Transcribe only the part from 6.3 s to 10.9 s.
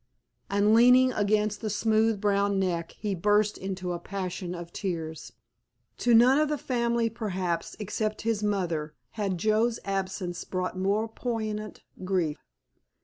of the family perhaps, except his mother, had Joe's absence brought